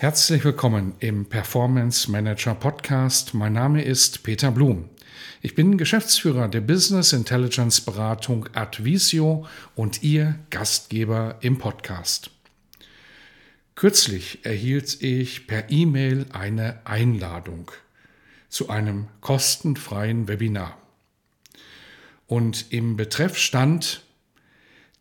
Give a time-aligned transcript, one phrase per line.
[0.00, 3.34] Herzlich willkommen im Performance Manager Podcast.
[3.34, 4.88] Mein Name ist Peter Blum.
[5.42, 12.30] Ich bin Geschäftsführer der Business Intelligence Beratung Advisio und Ihr Gastgeber im Podcast.
[13.74, 17.70] Kürzlich erhielt ich per E-Mail eine Einladung
[18.48, 20.78] zu einem kostenfreien Webinar.
[22.26, 24.02] Und im Betreff stand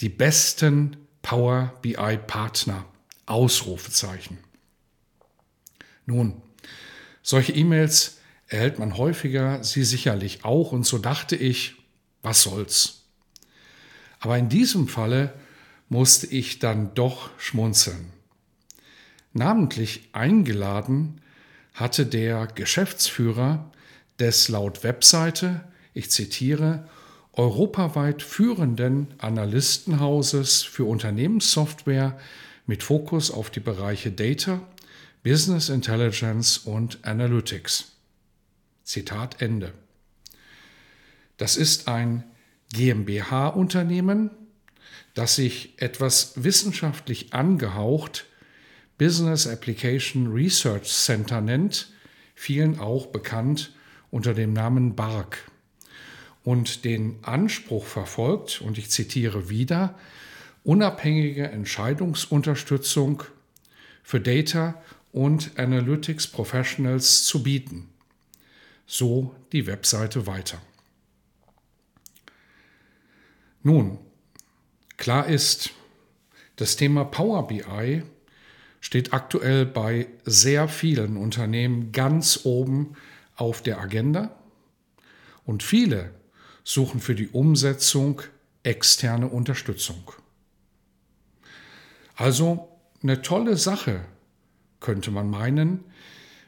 [0.00, 2.84] die besten Power BI Partner
[3.26, 4.38] Ausrufezeichen.
[6.08, 6.40] Nun,
[7.22, 11.74] solche E-Mails erhält man häufiger, Sie sicherlich auch, und so dachte ich,
[12.22, 13.02] was soll's.
[14.18, 15.34] Aber in diesem Falle
[15.90, 18.10] musste ich dann doch schmunzeln.
[19.34, 21.20] Namentlich eingeladen
[21.74, 23.70] hatte der Geschäftsführer
[24.18, 25.60] des laut Webseite,
[25.92, 26.88] ich zitiere,
[27.34, 32.18] europaweit führenden Analystenhauses für Unternehmenssoftware
[32.64, 34.62] mit Fokus auf die Bereiche Data,
[35.22, 37.92] Business Intelligence und Analytics.
[38.84, 39.72] Zitat Ende.
[41.36, 42.24] Das ist ein
[42.72, 44.30] GmbH-Unternehmen,
[45.14, 48.26] das sich etwas wissenschaftlich angehaucht
[48.96, 51.92] Business Application Research Center nennt,
[52.34, 53.72] vielen auch bekannt
[54.10, 55.38] unter dem Namen BARC,
[56.44, 59.98] und den Anspruch verfolgt, und ich zitiere wieder,
[60.64, 63.24] unabhängige Entscheidungsunterstützung
[64.02, 64.80] für Data
[65.12, 67.88] und Analytics Professionals zu bieten.
[68.86, 70.60] So die Webseite weiter.
[73.62, 73.98] Nun,
[74.96, 75.70] klar ist,
[76.56, 78.02] das Thema Power BI
[78.80, 82.94] steht aktuell bei sehr vielen Unternehmen ganz oben
[83.36, 84.34] auf der Agenda
[85.44, 86.14] und viele
[86.64, 88.22] suchen für die Umsetzung
[88.62, 90.12] externe Unterstützung.
[92.16, 92.68] Also
[93.02, 94.04] eine tolle Sache
[94.80, 95.84] könnte man meinen,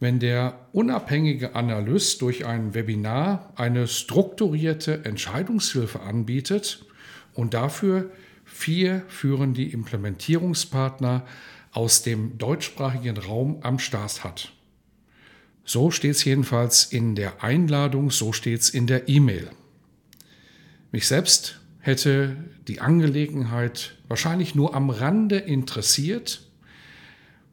[0.00, 6.84] wenn der unabhängige Analyst durch ein Webinar eine strukturierte Entscheidungshilfe anbietet
[7.34, 8.10] und dafür
[8.44, 11.24] vier führende Implementierungspartner
[11.72, 14.52] aus dem deutschsprachigen Raum am Start hat.
[15.64, 19.50] So steht es jedenfalls in der Einladung, so steht es in der E-Mail.
[20.90, 22.36] Mich selbst hätte
[22.68, 26.41] die Angelegenheit wahrscheinlich nur am Rande interessiert,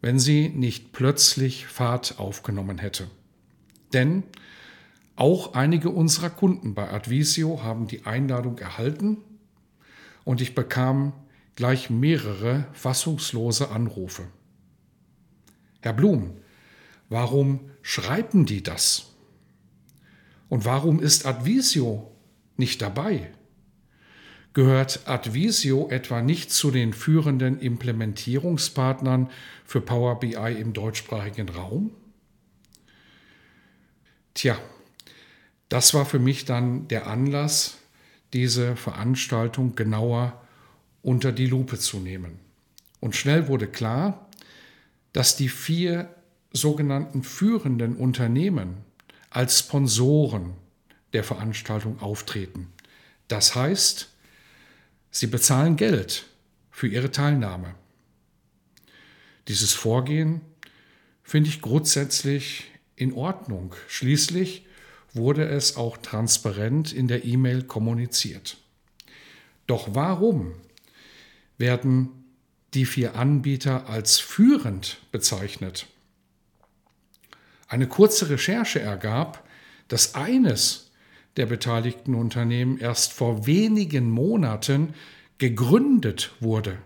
[0.02, 3.08] wenn sie nicht plötzlich Fahrt aufgenommen hätte.
[3.94, 4.24] Denn
[5.16, 9.18] auch einige unserer Kunden bei Advisio haben die Einladung erhalten
[10.24, 11.14] und ich bekam
[11.56, 14.28] gleich mehrere fassungslose Anrufe.
[15.82, 16.38] Herr Blum,
[17.10, 19.14] warum schreiben die das?
[20.48, 22.12] Und warum ist Advisio
[22.56, 23.32] nicht dabei?
[24.60, 29.30] Gehört Advisio etwa nicht zu den führenden Implementierungspartnern
[29.64, 31.92] für Power BI im deutschsprachigen Raum?
[34.34, 34.60] Tja,
[35.70, 37.78] das war für mich dann der Anlass,
[38.34, 40.42] diese Veranstaltung genauer
[41.04, 42.38] unter die Lupe zu nehmen.
[43.00, 44.28] Und schnell wurde klar,
[45.14, 46.14] dass die vier
[46.52, 48.76] sogenannten führenden Unternehmen
[49.30, 50.52] als Sponsoren
[51.14, 52.68] der Veranstaltung auftreten.
[53.30, 54.10] Das heißt,
[55.12, 56.26] Sie bezahlen Geld
[56.72, 57.76] für ihre Teilnahme.
[59.48, 60.42] Dieses Vorgehen
[61.24, 62.66] finde ich grundsätzlich
[62.96, 63.76] in Ordnung.
[63.88, 64.66] Schließlich
[65.14, 68.58] wurde es auch transparent in der E-Mail kommuniziert.
[69.68, 70.54] Doch warum
[71.58, 72.10] werden
[72.74, 75.88] die vier Anbieter als führend bezeichnet?
[77.68, 79.48] Eine kurze Recherche ergab,
[79.88, 80.89] dass eines
[81.40, 84.94] der beteiligten Unternehmen erst vor wenigen Monaten
[85.38, 86.78] gegründet wurde.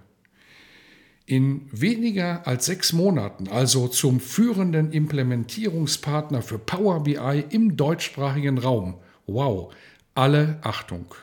[1.25, 8.99] In weniger als sechs Monaten also zum führenden Implementierungspartner für Power BI im deutschsprachigen Raum.
[9.25, 9.73] Wow,
[10.13, 11.15] alle Achtung.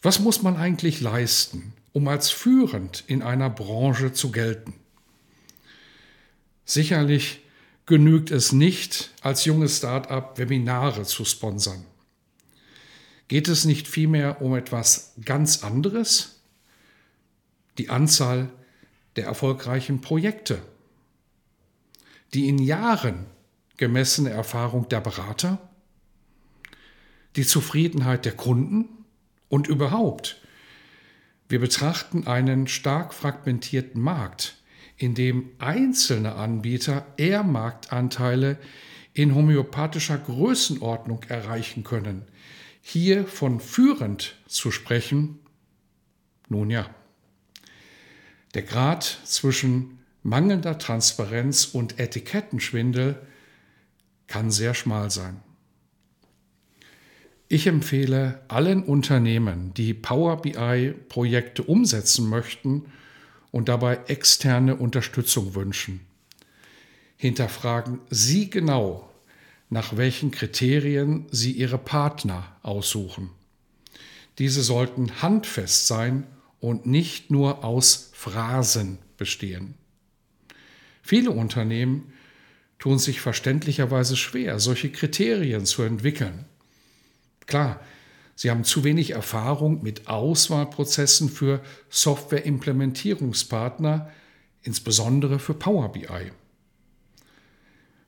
[0.00, 4.74] Was muss man eigentlich leisten, um als führend in einer Branche zu gelten?
[6.64, 7.40] Sicherlich
[7.88, 11.84] genügt es nicht, als junges Start-up Webinare zu sponsern.
[13.28, 16.42] Geht es nicht vielmehr um etwas ganz anderes?
[17.78, 18.50] Die Anzahl
[19.16, 20.60] der erfolgreichen Projekte,
[22.34, 23.24] die in Jahren
[23.78, 25.58] gemessene Erfahrung der Berater,
[27.36, 29.06] die Zufriedenheit der Kunden
[29.48, 30.42] und überhaupt.
[31.48, 34.57] Wir betrachten einen stark fragmentierten Markt,
[34.98, 38.58] in dem einzelne Anbieter eher Marktanteile
[39.14, 42.22] in homöopathischer Größenordnung erreichen können.
[42.82, 45.38] Hier von führend zu sprechen,
[46.48, 46.90] nun ja.
[48.54, 53.20] Der Grad zwischen mangelnder Transparenz und Etikettenschwindel
[54.26, 55.40] kann sehr schmal sein.
[57.48, 62.86] Ich empfehle allen Unternehmen, die Power BI-Projekte umsetzen möchten
[63.50, 66.00] und dabei externe Unterstützung wünschen.
[67.16, 69.10] Hinterfragen Sie genau,
[69.70, 73.30] nach welchen Kriterien Sie Ihre Partner aussuchen.
[74.38, 76.26] Diese sollten handfest sein
[76.60, 79.74] und nicht nur aus Phrasen bestehen.
[81.02, 82.12] Viele Unternehmen
[82.78, 86.44] tun sich verständlicherweise schwer, solche Kriterien zu entwickeln.
[87.46, 87.80] Klar,
[88.38, 94.12] sie haben zu wenig Erfahrung mit Auswahlprozessen für Software-Implementierungspartner,
[94.62, 96.30] insbesondere für Power BI.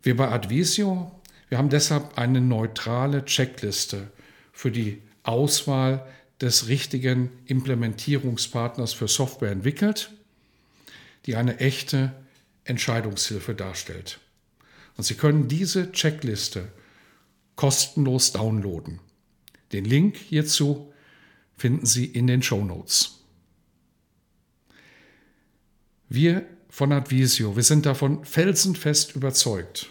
[0.02, 1.10] Wir bei Advisio,
[1.48, 4.12] wir haben deshalb eine neutrale Checkliste
[4.52, 6.06] für die Auswahl
[6.40, 10.12] des richtigen Implementierungspartners für Software entwickelt,
[11.26, 12.12] die eine echte
[12.62, 14.20] Entscheidungshilfe darstellt.
[14.96, 16.68] Und Sie können diese Checkliste
[17.56, 19.00] kostenlos downloaden.
[19.72, 20.92] Den Link hierzu
[21.56, 23.20] finden Sie in den Show Notes.
[26.08, 29.90] Wir von Advisio, wir sind davon felsenfest überzeugt.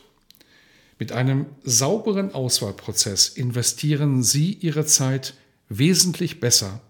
[0.97, 5.33] Mit einem sauberen Auswahlprozess investieren Sie Ihre Zeit
[5.69, 6.81] wesentlich besser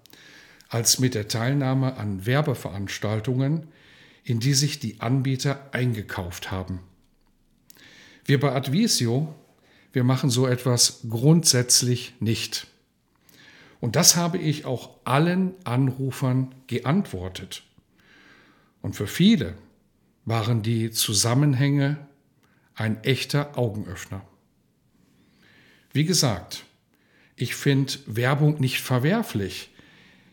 [0.69, 3.67] als mit der Teilnahme an Werbeveranstaltungen,
[4.23, 6.79] in die sich die Anbieter eingekauft haben.
[8.25, 9.33] Wir bei Advisio,
[9.91, 12.67] wir machen so etwas grundsätzlich nicht.
[13.79, 17.63] Und das habe ich auch allen Anrufern geantwortet.
[18.81, 19.55] Und für viele
[20.25, 21.97] waren die Zusammenhänge
[22.75, 24.21] ein echter Augenöffner.
[25.91, 26.65] Wie gesagt,
[27.35, 29.71] ich finde Werbung nicht verwerflich.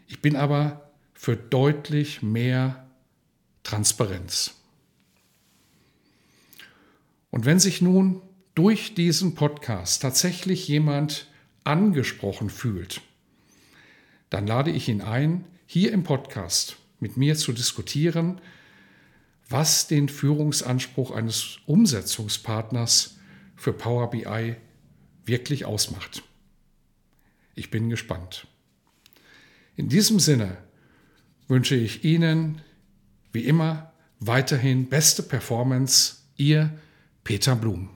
[0.08, 2.86] Ich bin aber für deutlich mehr
[3.62, 4.54] Transparenz.
[7.30, 8.22] Und wenn sich nun
[8.54, 11.28] durch diesen Podcast tatsächlich jemand
[11.64, 13.02] angesprochen fühlt,
[14.30, 18.40] dann lade ich ihn ein, hier im Podcast mit mir zu diskutieren,
[19.48, 23.18] was den Führungsanspruch eines Umsetzungspartners
[23.54, 24.56] für Power BI
[25.24, 26.22] wirklich ausmacht.
[27.54, 28.46] Ich bin gespannt.
[29.76, 30.58] In diesem Sinne
[31.48, 32.60] wünsche ich Ihnen
[33.32, 36.16] wie immer weiterhin beste Performance.
[36.36, 36.70] Ihr
[37.24, 37.95] Peter Blum.